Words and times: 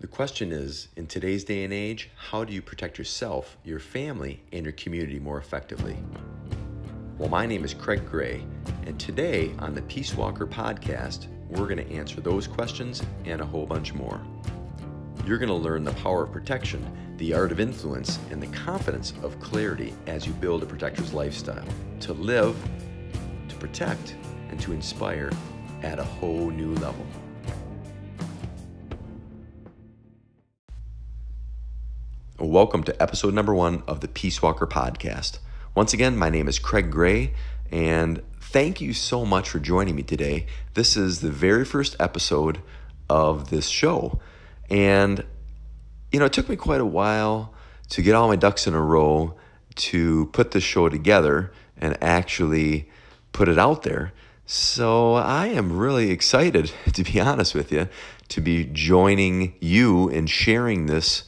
The 0.00 0.06
question 0.06 0.52
is 0.52 0.86
in 0.94 1.08
today's 1.08 1.42
day 1.42 1.64
and 1.64 1.72
age, 1.72 2.08
how 2.14 2.44
do 2.44 2.52
you 2.52 2.62
protect 2.62 2.98
yourself, 2.98 3.56
your 3.64 3.80
family, 3.80 4.40
and 4.52 4.64
your 4.64 4.74
community 4.74 5.18
more 5.18 5.38
effectively? 5.38 5.96
Well, 7.18 7.28
my 7.28 7.46
name 7.46 7.64
is 7.64 7.74
Craig 7.74 8.08
Gray, 8.08 8.44
and 8.86 9.00
today 9.00 9.52
on 9.58 9.74
the 9.74 9.82
Peace 9.82 10.14
Walker 10.14 10.46
podcast, 10.46 11.26
we're 11.48 11.66
going 11.66 11.84
to 11.84 11.92
answer 11.92 12.20
those 12.20 12.46
questions 12.46 13.02
and 13.24 13.40
a 13.40 13.44
whole 13.44 13.66
bunch 13.66 13.92
more. 13.92 14.20
You're 15.26 15.36
going 15.36 15.48
to 15.48 15.54
learn 15.54 15.82
the 15.82 15.90
power 15.94 16.22
of 16.22 16.30
protection, 16.30 17.16
the 17.16 17.34
art 17.34 17.50
of 17.50 17.58
influence, 17.58 18.20
and 18.30 18.40
the 18.40 18.56
confidence 18.56 19.14
of 19.24 19.40
clarity 19.40 19.94
as 20.06 20.28
you 20.28 20.32
build 20.34 20.62
a 20.62 20.66
protector's 20.66 21.12
lifestyle 21.12 21.66
to 22.02 22.12
live, 22.12 22.56
to 23.48 23.56
protect, 23.56 24.14
and 24.50 24.60
to 24.60 24.72
inspire 24.72 25.32
at 25.82 25.98
a 25.98 26.04
whole 26.04 26.50
new 26.50 26.72
level. 26.76 27.04
Welcome 32.48 32.82
to 32.84 33.02
episode 33.02 33.34
number 33.34 33.54
one 33.54 33.82
of 33.86 34.00
the 34.00 34.08
Peace 34.08 34.40
Walker 34.40 34.66
podcast. 34.66 35.38
Once 35.74 35.92
again, 35.92 36.16
my 36.16 36.30
name 36.30 36.48
is 36.48 36.58
Craig 36.58 36.90
Gray, 36.90 37.34
and 37.70 38.22
thank 38.40 38.80
you 38.80 38.94
so 38.94 39.26
much 39.26 39.50
for 39.50 39.58
joining 39.58 39.94
me 39.94 40.02
today. 40.02 40.46
This 40.72 40.96
is 40.96 41.20
the 41.20 41.30
very 41.30 41.66
first 41.66 41.94
episode 42.00 42.62
of 43.10 43.50
this 43.50 43.68
show. 43.68 44.18
And, 44.70 45.26
you 46.10 46.18
know, 46.18 46.24
it 46.24 46.32
took 46.32 46.48
me 46.48 46.56
quite 46.56 46.80
a 46.80 46.86
while 46.86 47.52
to 47.90 48.00
get 48.00 48.14
all 48.14 48.28
my 48.28 48.36
ducks 48.36 48.66
in 48.66 48.72
a 48.72 48.80
row 48.80 49.34
to 49.74 50.30
put 50.32 50.52
this 50.52 50.64
show 50.64 50.88
together 50.88 51.52
and 51.76 52.02
actually 52.02 52.88
put 53.32 53.50
it 53.50 53.58
out 53.58 53.82
there. 53.82 54.14
So 54.46 55.16
I 55.16 55.48
am 55.48 55.76
really 55.76 56.10
excited, 56.10 56.72
to 56.94 57.04
be 57.04 57.20
honest 57.20 57.54
with 57.54 57.70
you, 57.70 57.90
to 58.28 58.40
be 58.40 58.64
joining 58.64 59.52
you 59.60 60.08
and 60.08 60.30
sharing 60.30 60.86
this 60.86 61.24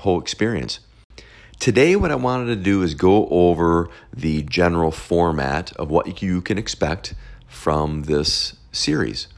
whole 0.00 0.20
experience. 0.20 0.80
Today, 1.58 1.94
what 1.94 2.10
I 2.10 2.14
wanted 2.14 2.46
to 2.46 2.56
do 2.56 2.82
is 2.82 2.94
go 2.94 3.28
over 3.28 3.90
the 4.14 4.42
general 4.42 4.90
format 4.90 5.72
of 5.76 5.90
what 5.90 6.22
you 6.22 6.40
can 6.40 6.56
expect 6.56 7.14
from 7.46 8.04
this 8.04 8.54
series. 8.72 9.28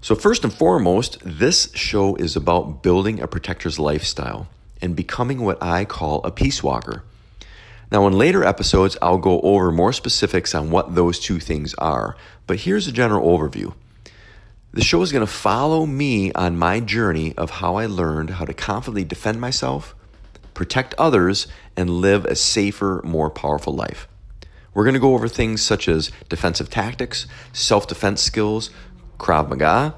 So, 0.00 0.14
first 0.14 0.44
and 0.44 0.52
foremost, 0.52 1.18
this 1.24 1.70
show 1.74 2.14
is 2.16 2.36
about 2.36 2.82
building 2.82 3.20
a 3.20 3.26
protector's 3.26 3.78
lifestyle 3.78 4.48
and 4.80 4.96
becoming 4.96 5.40
what 5.40 5.62
I 5.62 5.84
call 5.84 6.22
a 6.24 6.30
peace 6.30 6.62
walker. 6.62 7.04
Now, 7.90 8.06
in 8.06 8.14
later 8.14 8.42
episodes, 8.42 8.96
I'll 9.00 9.18
go 9.18 9.40
over 9.40 9.70
more 9.70 9.92
specifics 9.92 10.54
on 10.54 10.70
what 10.70 10.94
those 10.94 11.18
two 11.18 11.38
things 11.40 11.74
are, 11.74 12.16
but 12.46 12.60
here's 12.60 12.86
a 12.86 12.92
general 12.92 13.26
overview. 13.26 13.74
The 14.74 14.82
show 14.82 15.02
is 15.02 15.12
going 15.12 15.24
to 15.24 15.32
follow 15.32 15.86
me 15.86 16.32
on 16.32 16.58
my 16.58 16.80
journey 16.80 17.32
of 17.36 17.48
how 17.48 17.76
I 17.76 17.86
learned 17.86 18.30
how 18.30 18.44
to 18.44 18.52
confidently 18.52 19.04
defend 19.04 19.40
myself, 19.40 19.94
protect 20.52 20.94
others, 20.94 21.46
and 21.76 21.88
live 21.88 22.24
a 22.24 22.34
safer, 22.34 23.00
more 23.04 23.30
powerful 23.30 23.72
life. 23.72 24.08
We're 24.74 24.82
going 24.82 24.94
to 24.94 25.00
go 25.00 25.14
over 25.14 25.28
things 25.28 25.62
such 25.62 25.86
as 25.86 26.10
defensive 26.28 26.70
tactics, 26.70 27.28
self 27.52 27.86
defense 27.86 28.20
skills, 28.20 28.70
Krav 29.16 29.48
Maga, 29.48 29.94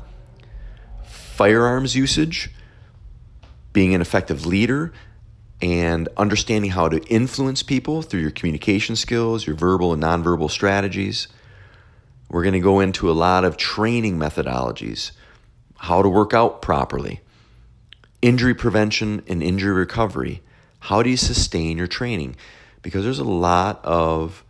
firearms 1.06 1.96
usage, 1.96 2.50
being 3.72 3.94
an 3.94 4.02
effective 4.02 4.44
leader, 4.44 4.92
and 5.62 6.06
understanding 6.18 6.72
how 6.72 6.90
to 6.90 7.02
influence 7.06 7.62
people 7.62 8.02
through 8.02 8.20
your 8.20 8.30
communication 8.30 8.94
skills, 8.94 9.46
your 9.46 9.56
verbal 9.56 9.94
and 9.94 10.02
nonverbal 10.02 10.50
strategies 10.50 11.28
we're 12.28 12.42
going 12.42 12.54
to 12.54 12.60
go 12.60 12.80
into 12.80 13.10
a 13.10 13.12
lot 13.12 13.44
of 13.44 13.56
training 13.56 14.18
methodologies, 14.18 15.12
how 15.76 16.02
to 16.02 16.08
work 16.08 16.34
out 16.34 16.60
properly, 16.60 17.20
injury 18.20 18.54
prevention 18.54 19.22
and 19.28 19.42
injury 19.42 19.72
recovery. 19.72 20.42
How 20.80 21.02
do 21.02 21.10
you 21.10 21.16
sustain 21.16 21.78
your 21.78 21.86
training? 21.86 22.36
Because 22.82 23.04
there's 23.04 23.18
a 23.18 23.24
lot 23.24 23.84
of 23.84 24.44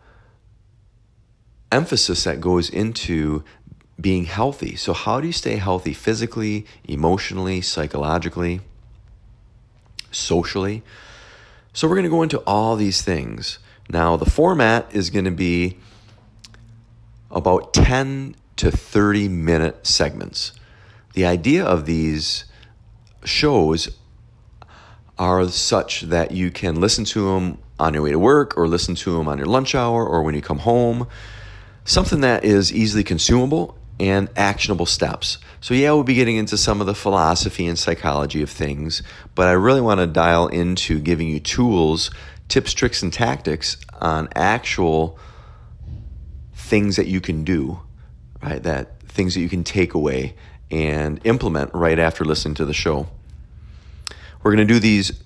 emphasis 1.70 2.24
that 2.24 2.40
goes 2.40 2.70
into 2.70 3.44
being 4.00 4.24
healthy. 4.24 4.76
So, 4.76 4.92
how 4.92 5.20
do 5.20 5.26
you 5.26 5.32
stay 5.32 5.56
healthy 5.56 5.92
physically, 5.92 6.66
emotionally, 6.84 7.60
psychologically, 7.60 8.60
socially? 10.10 10.82
So, 11.72 11.88
we're 11.88 11.96
going 11.96 12.04
to 12.04 12.10
go 12.10 12.22
into 12.22 12.38
all 12.40 12.76
these 12.76 13.02
things. 13.02 13.58
Now, 13.88 14.16
the 14.16 14.30
format 14.30 14.88
is 14.92 15.10
going 15.10 15.24
to 15.24 15.30
be 15.30 15.78
about 17.30 17.74
10 17.74 18.36
to 18.56 18.70
30 18.70 19.28
minute 19.28 19.86
segments. 19.86 20.52
The 21.14 21.26
idea 21.26 21.64
of 21.64 21.86
these 21.86 22.44
shows 23.24 23.88
are 25.18 25.48
such 25.48 26.02
that 26.02 26.30
you 26.30 26.50
can 26.50 26.80
listen 26.80 27.04
to 27.06 27.32
them 27.32 27.58
on 27.78 27.94
your 27.94 28.02
way 28.02 28.10
to 28.10 28.18
work 28.18 28.56
or 28.56 28.68
listen 28.68 28.94
to 28.94 29.16
them 29.16 29.28
on 29.28 29.38
your 29.38 29.46
lunch 29.46 29.74
hour 29.74 30.06
or 30.06 30.22
when 30.22 30.34
you 30.34 30.42
come 30.42 30.58
home. 30.58 31.06
Something 31.84 32.20
that 32.20 32.44
is 32.44 32.72
easily 32.72 33.04
consumable 33.04 33.78
and 33.98 34.28
actionable 34.36 34.86
steps. 34.86 35.38
So, 35.60 35.72
yeah, 35.72 35.92
we'll 35.92 36.04
be 36.04 36.14
getting 36.14 36.36
into 36.36 36.58
some 36.58 36.80
of 36.80 36.86
the 36.86 36.94
philosophy 36.94 37.66
and 37.66 37.78
psychology 37.78 38.42
of 38.42 38.50
things, 38.50 39.02
but 39.34 39.48
I 39.48 39.52
really 39.52 39.80
want 39.80 40.00
to 40.00 40.06
dial 40.06 40.48
into 40.48 41.00
giving 41.00 41.28
you 41.28 41.40
tools, 41.40 42.10
tips, 42.48 42.74
tricks, 42.74 43.02
and 43.02 43.12
tactics 43.12 43.78
on 44.00 44.28
actual 44.34 45.18
things 46.66 46.96
that 46.96 47.06
you 47.06 47.20
can 47.20 47.44
do, 47.44 47.80
right? 48.42 48.62
That 48.62 49.00
things 49.02 49.34
that 49.34 49.40
you 49.40 49.48
can 49.48 49.62
take 49.62 49.94
away 49.94 50.34
and 50.70 51.20
implement 51.24 51.72
right 51.72 51.98
after 51.98 52.24
listening 52.24 52.56
to 52.56 52.64
the 52.64 52.74
show. 52.74 53.06
We're 54.42 54.54
going 54.54 54.66
to 54.66 54.74
do 54.74 54.80
these 54.80 55.22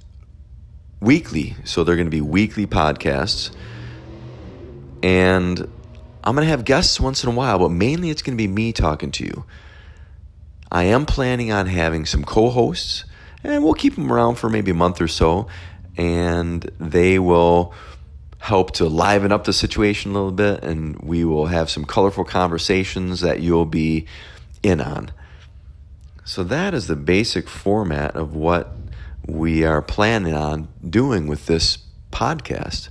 weekly, 1.00 1.56
so 1.64 1.82
they're 1.82 1.96
going 1.96 2.06
to 2.06 2.10
be 2.10 2.20
weekly 2.20 2.66
podcasts. 2.66 3.50
And 5.02 5.60
I'm 6.22 6.34
going 6.34 6.44
to 6.44 6.50
have 6.50 6.64
guests 6.66 7.00
once 7.00 7.24
in 7.24 7.30
a 7.30 7.34
while, 7.34 7.58
but 7.58 7.70
mainly 7.70 8.10
it's 8.10 8.20
going 8.20 8.36
to 8.36 8.42
be 8.42 8.48
me 8.48 8.72
talking 8.72 9.10
to 9.12 9.24
you. 9.24 9.44
I 10.70 10.84
am 10.84 11.06
planning 11.06 11.50
on 11.50 11.66
having 11.66 12.04
some 12.04 12.22
co 12.22 12.50
hosts, 12.50 13.04
and 13.42 13.64
we'll 13.64 13.74
keep 13.74 13.94
them 13.94 14.12
around 14.12 14.36
for 14.36 14.50
maybe 14.50 14.70
a 14.70 14.74
month 14.74 15.00
or 15.00 15.08
so, 15.08 15.48
and 15.96 16.70
they 16.78 17.18
will 17.18 17.72
help 18.40 18.72
to 18.72 18.86
liven 18.86 19.30
up 19.30 19.44
the 19.44 19.52
situation 19.52 20.10
a 20.10 20.14
little 20.14 20.32
bit, 20.32 20.64
and 20.64 20.98
we 21.00 21.24
will 21.24 21.46
have 21.46 21.70
some 21.70 21.84
colorful 21.84 22.24
conversations 22.24 23.20
that 23.20 23.40
you'll 23.40 23.66
be 23.66 24.06
in 24.62 24.80
on. 24.80 25.12
So, 26.24 26.42
that 26.44 26.74
is 26.74 26.86
the 26.86 26.96
basic 26.96 27.48
format 27.48 28.16
of 28.16 28.34
what 28.34 28.72
we 29.26 29.64
are 29.64 29.82
planning 29.82 30.34
on 30.34 30.68
doing 30.88 31.26
with 31.26 31.46
this 31.46 31.78
podcast. 32.10 32.88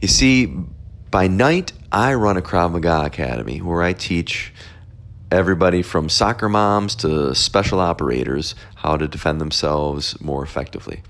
You 0.00 0.08
see, 0.08 0.46
by 1.10 1.26
night, 1.26 1.72
I 1.90 2.14
run 2.14 2.36
a 2.36 2.42
Krav 2.42 2.72
Maga 2.72 3.04
Academy 3.06 3.60
where 3.60 3.82
I 3.82 3.92
teach 3.92 4.52
everybody 5.30 5.82
from 5.82 6.08
soccer 6.08 6.48
moms 6.48 6.94
to 6.96 7.34
special 7.34 7.80
operators 7.80 8.54
how 8.76 8.96
to 8.96 9.08
defend 9.08 9.40
themselves 9.40 10.20
more 10.20 10.44
effectively. 10.44 11.02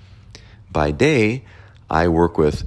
By 0.70 0.90
day, 0.92 1.44
I 1.90 2.08
work 2.08 2.38
with 2.38 2.66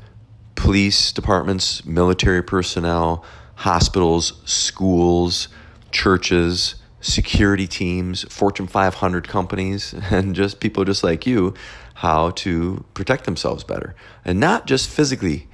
police 0.57 1.13
departments, 1.13 1.85
military 1.85 2.44
personnel, 2.44 3.23
hospitals, 3.56 4.41
schools, 4.44 5.47
churches, 5.91 6.75
security 7.00 7.68
teams, 7.68 8.23
Fortune 8.23 8.68
500 8.68 9.28
companies, 9.28 9.94
and 10.12 10.35
just 10.35 10.59
people 10.59 10.84
just 10.84 11.03
like 11.03 11.25
you 11.25 11.53
how 11.94 12.31
to 12.31 12.84
protect 12.94 13.23
themselves 13.23 13.63
better. 13.63 13.95
And 14.25 14.40
not 14.40 14.68
just 14.68 14.90
physically. 14.90 15.47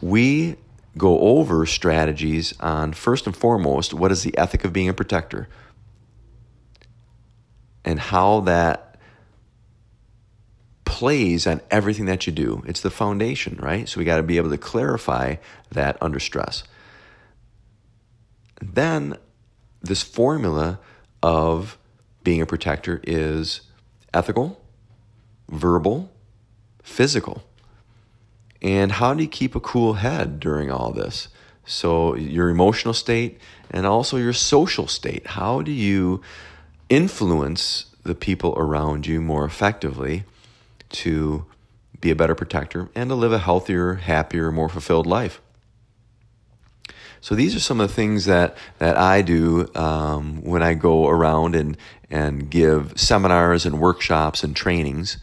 We 0.00 0.56
go 0.96 1.20
over 1.20 1.66
strategies 1.66 2.54
on 2.58 2.92
first 2.92 3.26
and 3.26 3.36
foremost 3.36 3.92
what 3.92 4.10
is 4.10 4.22
the 4.22 4.36
ethic 4.38 4.64
of 4.64 4.72
being 4.72 4.88
a 4.88 4.94
protector 4.94 5.48
and 7.84 8.00
how 8.00 8.40
that 8.40 8.85
plays 10.96 11.46
on 11.46 11.60
everything 11.70 12.06
that 12.06 12.26
you 12.26 12.32
do. 12.32 12.62
It's 12.66 12.80
the 12.80 12.88
foundation, 12.88 13.58
right? 13.60 13.86
So 13.86 13.98
we 13.98 14.06
got 14.06 14.16
to 14.16 14.22
be 14.22 14.38
able 14.38 14.48
to 14.48 14.56
clarify 14.56 15.36
that 15.70 15.98
under 16.00 16.18
stress. 16.18 16.64
Then 18.62 19.18
this 19.82 20.02
formula 20.02 20.78
of 21.22 21.76
being 22.24 22.40
a 22.40 22.46
protector 22.46 23.02
is 23.04 23.60
ethical, 24.14 24.58
verbal, 25.50 26.10
physical. 26.82 27.44
And 28.62 28.92
how 28.92 29.12
do 29.12 29.22
you 29.22 29.28
keep 29.28 29.54
a 29.54 29.60
cool 29.60 29.94
head 29.94 30.40
during 30.40 30.70
all 30.70 30.92
this? 30.92 31.28
So, 31.66 32.14
your 32.14 32.48
emotional 32.48 32.94
state 32.94 33.38
and 33.70 33.84
also 33.84 34.16
your 34.16 34.32
social 34.32 34.86
state. 34.86 35.26
How 35.26 35.60
do 35.60 35.72
you 35.72 36.22
influence 36.88 37.84
the 38.02 38.14
people 38.14 38.54
around 38.56 39.06
you 39.06 39.20
more 39.20 39.44
effectively? 39.44 40.24
To 40.90 41.46
be 42.00 42.10
a 42.10 42.16
better 42.16 42.34
protector 42.34 42.88
and 42.94 43.10
to 43.10 43.14
live 43.14 43.32
a 43.32 43.38
healthier, 43.38 43.94
happier, 43.94 44.52
more 44.52 44.68
fulfilled 44.68 45.06
life. 45.06 45.40
So 47.20 47.34
these 47.34 47.56
are 47.56 47.60
some 47.60 47.80
of 47.80 47.88
the 47.88 47.94
things 47.94 48.26
that, 48.26 48.56
that 48.78 48.96
I 48.96 49.22
do 49.22 49.68
um, 49.74 50.42
when 50.42 50.62
I 50.62 50.74
go 50.74 51.08
around 51.08 51.56
and, 51.56 51.76
and 52.10 52.48
give 52.50 52.92
seminars 52.98 53.66
and 53.66 53.80
workshops 53.80 54.44
and 54.44 54.54
trainings. 54.54 55.18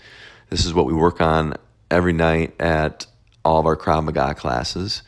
This 0.50 0.65
is 0.65 0.74
what 0.74 0.86
we 0.86 0.94
work 0.94 1.21
on 1.21 1.56
every 1.89 2.13
night 2.13 2.60
at 2.60 3.06
all 3.45 3.60
of 3.60 3.65
our 3.65 3.77
Krav 3.77 4.04
Maga 4.04 4.33
classes. 4.33 5.04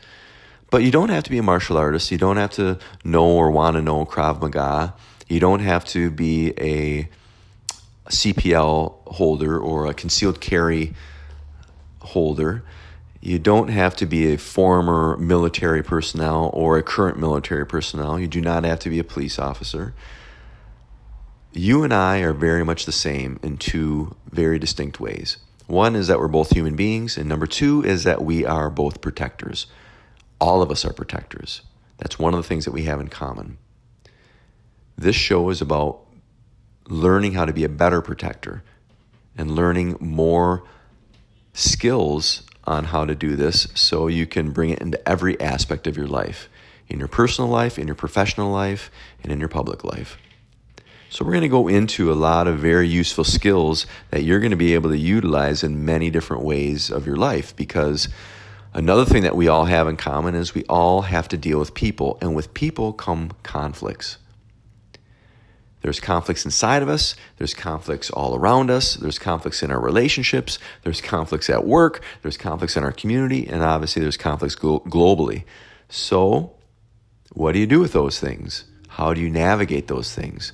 But 0.70 0.82
you 0.82 0.90
don't 0.90 1.10
have 1.10 1.24
to 1.24 1.30
be 1.30 1.38
a 1.38 1.42
martial 1.42 1.76
artist. 1.76 2.10
You 2.10 2.18
don't 2.18 2.36
have 2.36 2.52
to 2.52 2.78
know 3.04 3.26
or 3.26 3.50
want 3.50 3.76
to 3.76 3.82
know 3.82 4.04
Krav 4.04 4.40
Maga. 4.40 4.94
You 5.28 5.40
don't 5.40 5.60
have 5.60 5.84
to 5.86 6.10
be 6.10 6.52
a 6.58 7.08
CPL 8.08 9.06
holder 9.06 9.58
or 9.58 9.86
a 9.86 9.94
concealed 9.94 10.40
carry 10.40 10.94
holder. 12.00 12.62
You 13.20 13.38
don't 13.38 13.68
have 13.68 13.96
to 13.96 14.06
be 14.06 14.32
a 14.32 14.38
former 14.38 15.16
military 15.16 15.82
personnel 15.82 16.50
or 16.52 16.78
a 16.78 16.82
current 16.82 17.18
military 17.18 17.66
personnel. 17.66 18.20
You 18.20 18.28
do 18.28 18.40
not 18.40 18.64
have 18.64 18.78
to 18.80 18.90
be 18.90 18.98
a 18.98 19.04
police 19.04 19.38
officer. 19.38 19.94
You 21.52 21.82
and 21.82 21.92
I 21.92 22.18
are 22.18 22.32
very 22.32 22.64
much 22.64 22.84
the 22.84 22.92
same 22.92 23.40
in 23.42 23.56
two 23.56 24.14
very 24.30 24.58
distinct 24.58 25.00
ways. 25.00 25.38
One 25.66 25.96
is 25.96 26.06
that 26.06 26.20
we're 26.20 26.28
both 26.28 26.50
human 26.50 26.76
beings, 26.76 27.16
and 27.16 27.28
number 27.28 27.46
two 27.46 27.82
is 27.82 28.04
that 28.04 28.22
we 28.22 28.44
are 28.44 28.70
both 28.70 29.00
protectors. 29.00 29.66
All 30.40 30.62
of 30.62 30.70
us 30.70 30.84
are 30.84 30.92
protectors. 30.92 31.62
That's 31.98 32.18
one 32.18 32.34
of 32.34 32.38
the 32.38 32.48
things 32.48 32.66
that 32.66 32.72
we 32.72 32.82
have 32.82 33.00
in 33.00 33.08
common. 33.08 33.58
This 34.96 35.16
show 35.16 35.48
is 35.50 35.60
about 35.60 36.05
learning 36.88 37.32
how 37.32 37.44
to 37.44 37.52
be 37.52 37.64
a 37.64 37.68
better 37.68 38.00
protector 38.00 38.62
and 39.36 39.50
learning 39.50 39.96
more 40.00 40.64
skills 41.52 42.42
on 42.64 42.84
how 42.84 43.04
to 43.04 43.14
do 43.14 43.36
this 43.36 43.68
so 43.74 44.08
you 44.08 44.26
can 44.26 44.50
bring 44.50 44.70
it 44.70 44.80
into 44.80 45.08
every 45.08 45.40
aspect 45.40 45.86
of 45.86 45.96
your 45.96 46.06
life 46.06 46.48
in 46.88 46.98
your 46.98 47.08
personal 47.08 47.50
life, 47.50 47.78
in 47.78 47.86
your 47.86 47.96
professional 47.96 48.50
life, 48.50 48.90
and 49.22 49.32
in 49.32 49.40
your 49.40 49.48
public 49.48 49.84
life. 49.84 50.18
So, 51.08 51.24
we're 51.24 51.32
going 51.32 51.42
to 51.42 51.48
go 51.48 51.68
into 51.68 52.12
a 52.12 52.14
lot 52.14 52.46
of 52.46 52.58
very 52.58 52.88
useful 52.88 53.24
skills 53.24 53.86
that 54.10 54.22
you're 54.22 54.40
going 54.40 54.50
to 54.50 54.56
be 54.56 54.74
able 54.74 54.90
to 54.90 54.98
utilize 54.98 55.62
in 55.62 55.84
many 55.84 56.10
different 56.10 56.42
ways 56.42 56.90
of 56.90 57.06
your 57.06 57.16
life 57.16 57.54
because 57.56 58.08
another 58.74 59.04
thing 59.04 59.22
that 59.22 59.36
we 59.36 59.48
all 59.48 59.64
have 59.64 59.88
in 59.88 59.96
common 59.96 60.34
is 60.34 60.54
we 60.54 60.64
all 60.68 61.02
have 61.02 61.28
to 61.28 61.36
deal 61.36 61.58
with 61.58 61.74
people, 61.74 62.18
and 62.20 62.34
with 62.34 62.54
people 62.54 62.92
come 62.92 63.32
conflicts. 63.42 64.18
There's 65.86 66.00
conflicts 66.00 66.44
inside 66.44 66.82
of 66.82 66.88
us. 66.88 67.14
There's 67.36 67.54
conflicts 67.54 68.10
all 68.10 68.34
around 68.34 68.72
us. 68.72 68.94
There's 68.94 69.20
conflicts 69.20 69.62
in 69.62 69.70
our 69.70 69.78
relationships. 69.78 70.58
There's 70.82 71.00
conflicts 71.00 71.48
at 71.48 71.64
work. 71.64 72.02
There's 72.22 72.36
conflicts 72.36 72.76
in 72.76 72.82
our 72.82 72.90
community. 72.90 73.46
And 73.46 73.62
obviously, 73.62 74.02
there's 74.02 74.16
conflicts 74.16 74.56
globally. 74.56 75.44
So, 75.88 76.56
what 77.34 77.52
do 77.52 77.60
you 77.60 77.68
do 77.68 77.78
with 77.78 77.92
those 77.92 78.18
things? 78.18 78.64
How 78.88 79.14
do 79.14 79.20
you 79.20 79.30
navigate 79.30 79.86
those 79.86 80.12
things? 80.12 80.52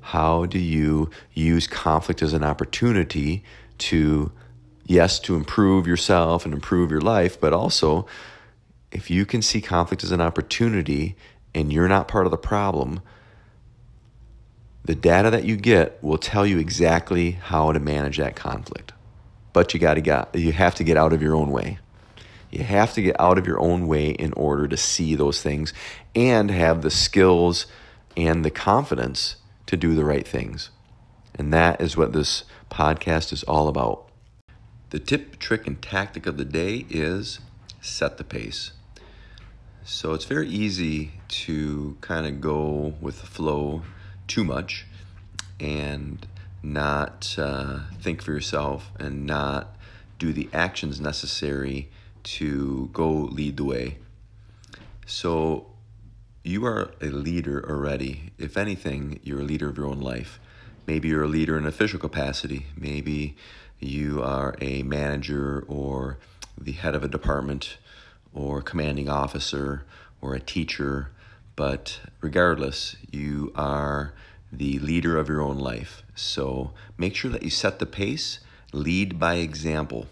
How 0.00 0.44
do 0.44 0.58
you 0.58 1.08
use 1.32 1.68
conflict 1.68 2.20
as 2.20 2.32
an 2.32 2.42
opportunity 2.42 3.44
to, 3.78 4.32
yes, 4.86 5.20
to 5.20 5.36
improve 5.36 5.86
yourself 5.86 6.44
and 6.44 6.52
improve 6.52 6.90
your 6.90 7.00
life, 7.00 7.40
but 7.40 7.52
also 7.52 8.06
if 8.90 9.08
you 9.08 9.24
can 9.24 9.40
see 9.40 9.60
conflict 9.60 10.02
as 10.02 10.10
an 10.10 10.20
opportunity 10.20 11.14
and 11.54 11.72
you're 11.72 11.86
not 11.86 12.08
part 12.08 12.26
of 12.26 12.32
the 12.32 12.36
problem, 12.36 13.00
the 14.84 14.94
data 14.94 15.30
that 15.30 15.44
you 15.44 15.56
get 15.56 16.02
will 16.02 16.18
tell 16.18 16.46
you 16.46 16.58
exactly 16.58 17.32
how 17.32 17.72
to 17.72 17.80
manage 17.80 18.18
that 18.18 18.36
conflict. 18.36 18.92
But 19.52 19.72
you 19.72 19.80
got 19.80 19.94
to 19.94 20.00
get 20.00 20.34
you 20.34 20.52
have 20.52 20.74
to 20.76 20.84
get 20.84 20.96
out 20.96 21.12
of 21.12 21.22
your 21.22 21.34
own 21.34 21.50
way. 21.50 21.78
You 22.50 22.62
have 22.64 22.92
to 22.94 23.02
get 23.02 23.18
out 23.20 23.38
of 23.38 23.46
your 23.46 23.60
own 23.60 23.86
way 23.86 24.10
in 24.10 24.32
order 24.34 24.68
to 24.68 24.76
see 24.76 25.14
those 25.14 25.42
things 25.42 25.72
and 26.14 26.50
have 26.50 26.82
the 26.82 26.90
skills 26.90 27.66
and 28.16 28.44
the 28.44 28.50
confidence 28.50 29.36
to 29.66 29.76
do 29.76 29.94
the 29.94 30.04
right 30.04 30.26
things. 30.26 30.70
And 31.34 31.52
that 31.52 31.80
is 31.80 31.96
what 31.96 32.12
this 32.12 32.44
podcast 32.70 33.32
is 33.32 33.42
all 33.44 33.66
about. 33.68 34.08
The 34.90 35.00
tip, 35.00 35.38
trick, 35.40 35.66
and 35.66 35.82
tactic 35.82 36.26
of 36.26 36.36
the 36.36 36.44
day 36.44 36.86
is 36.88 37.40
set 37.80 38.18
the 38.18 38.24
pace. 38.24 38.72
So 39.84 40.14
it's 40.14 40.24
very 40.24 40.48
easy 40.48 41.12
to 41.28 41.96
kind 42.00 42.26
of 42.26 42.40
go 42.40 42.94
with 43.00 43.20
the 43.20 43.26
flow 43.26 43.82
too 44.26 44.44
much 44.44 44.86
and 45.60 46.26
not 46.62 47.34
uh, 47.38 47.80
think 48.00 48.22
for 48.22 48.32
yourself 48.32 48.90
and 48.98 49.26
not 49.26 49.76
do 50.18 50.32
the 50.32 50.48
actions 50.52 51.00
necessary 51.00 51.90
to 52.22 52.88
go 52.92 53.10
lead 53.10 53.56
the 53.56 53.64
way. 53.64 53.98
So 55.06 55.66
you 56.42 56.64
are 56.64 56.92
a 57.00 57.06
leader 57.06 57.64
already. 57.68 58.32
If 58.38 58.56
anything, 58.56 59.20
you're 59.22 59.40
a 59.40 59.44
leader 59.44 59.68
of 59.68 59.76
your 59.76 59.86
own 59.86 60.00
life. 60.00 60.40
Maybe 60.86 61.08
you're 61.08 61.24
a 61.24 61.28
leader 61.28 61.56
in 61.56 61.66
official 61.66 61.98
capacity. 61.98 62.66
Maybe 62.76 63.36
you 63.78 64.22
are 64.22 64.54
a 64.60 64.82
manager 64.82 65.64
or 65.68 66.18
the 66.58 66.72
head 66.72 66.94
of 66.94 67.04
a 67.04 67.08
department 67.08 67.78
or 68.32 68.62
commanding 68.62 69.08
officer 69.08 69.84
or 70.20 70.34
a 70.34 70.40
teacher 70.40 71.10
but 71.56 72.00
regardless, 72.20 72.96
you 73.10 73.52
are 73.54 74.14
the 74.52 74.78
leader 74.78 75.16
of 75.16 75.28
your 75.28 75.40
own 75.40 75.58
life. 75.58 76.02
So 76.14 76.72
make 76.96 77.14
sure 77.14 77.30
that 77.30 77.42
you 77.42 77.50
set 77.50 77.78
the 77.78 77.86
pace, 77.86 78.40
lead 78.72 79.18
by 79.18 79.34
example. 79.34 80.06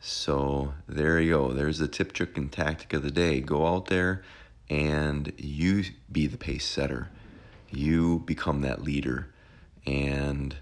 So 0.00 0.74
there 0.86 1.20
you 1.20 1.32
go. 1.32 1.52
There's 1.52 1.78
the 1.78 1.88
tip, 1.88 2.12
trick, 2.12 2.36
and 2.36 2.50
tactic 2.50 2.92
of 2.92 3.02
the 3.02 3.10
day. 3.10 3.40
Go 3.40 3.66
out 3.66 3.86
there 3.86 4.22
and 4.68 5.32
you 5.36 5.84
be 6.10 6.26
the 6.26 6.36
pace 6.36 6.66
setter. 6.66 7.08
You 7.70 8.20
become 8.20 8.60
that 8.62 8.82
leader. 8.82 9.28
And 9.86 10.56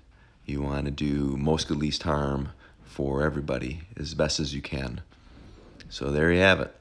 you 0.44 0.60
want 0.60 0.84
to 0.84 0.90
do 0.90 1.36
most 1.36 1.68
good 1.68 1.78
least 1.78 2.02
harm 2.02 2.50
for 2.84 3.22
everybody 3.22 3.82
as 3.96 4.14
best 4.14 4.38
as 4.38 4.54
you 4.54 4.62
can. 4.62 5.00
So 5.88 6.10
there 6.10 6.32
you 6.32 6.40
have 6.40 6.60
it. 6.60 6.74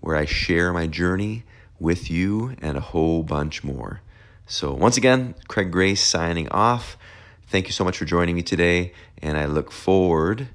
where 0.00 0.16
I 0.16 0.24
share 0.24 0.72
my 0.72 0.86
journey 0.86 1.44
with 1.78 2.10
you 2.10 2.56
and 2.62 2.78
a 2.78 2.80
whole 2.80 3.22
bunch 3.22 3.62
more. 3.62 4.00
So, 4.46 4.72
once 4.72 4.96
again, 4.96 5.34
Craig 5.48 5.70
Gray's 5.70 6.00
signing 6.00 6.48
off. 6.48 6.96
Thank 7.46 7.66
you 7.66 7.72
so 7.72 7.84
much 7.84 7.98
for 7.98 8.06
joining 8.06 8.36
me 8.36 8.42
today, 8.42 8.94
and 9.18 9.36
I 9.36 9.44
look 9.44 9.70
forward 9.70 10.48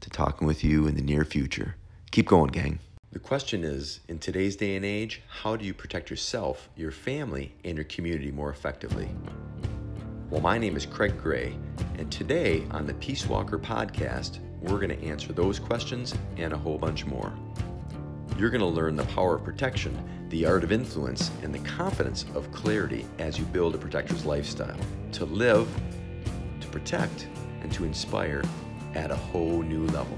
to 0.00 0.10
talking 0.10 0.46
with 0.46 0.62
you 0.62 0.86
in 0.86 0.96
the 0.96 1.02
near 1.02 1.24
future. 1.24 1.76
Keep 2.16 2.28
going, 2.28 2.50
gang. 2.50 2.78
The 3.12 3.18
question 3.18 3.62
is 3.62 4.00
in 4.08 4.18
today's 4.18 4.56
day 4.56 4.74
and 4.76 4.86
age, 4.86 5.20
how 5.28 5.54
do 5.54 5.66
you 5.66 5.74
protect 5.74 6.08
yourself, 6.08 6.70
your 6.74 6.90
family, 6.90 7.52
and 7.62 7.76
your 7.76 7.84
community 7.84 8.30
more 8.30 8.48
effectively? 8.48 9.10
Well, 10.30 10.40
my 10.40 10.56
name 10.56 10.78
is 10.78 10.86
Craig 10.86 11.20
Gray, 11.20 11.54
and 11.98 12.10
today 12.10 12.64
on 12.70 12.86
the 12.86 12.94
Peace 12.94 13.26
Walker 13.26 13.58
podcast, 13.58 14.38
we're 14.62 14.78
going 14.78 14.98
to 14.98 15.06
answer 15.06 15.34
those 15.34 15.58
questions 15.58 16.14
and 16.38 16.54
a 16.54 16.56
whole 16.56 16.78
bunch 16.78 17.04
more. 17.04 17.34
You're 18.38 18.48
going 18.48 18.62
to 18.62 18.66
learn 18.66 18.96
the 18.96 19.04
power 19.04 19.34
of 19.34 19.44
protection, 19.44 20.26
the 20.30 20.46
art 20.46 20.64
of 20.64 20.72
influence, 20.72 21.30
and 21.42 21.54
the 21.54 21.68
confidence 21.68 22.24
of 22.34 22.50
clarity 22.50 23.04
as 23.18 23.38
you 23.38 23.44
build 23.44 23.74
a 23.74 23.78
protector's 23.78 24.24
lifestyle 24.24 24.80
to 25.12 25.26
live, 25.26 25.68
to 26.62 26.66
protect, 26.68 27.28
and 27.60 27.70
to 27.72 27.84
inspire 27.84 28.42
at 28.94 29.10
a 29.10 29.16
whole 29.16 29.60
new 29.60 29.84
level. 29.88 30.16